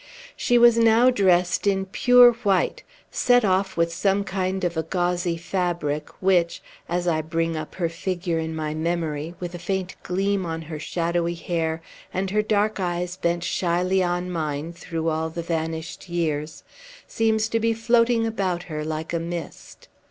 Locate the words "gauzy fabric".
4.81-6.09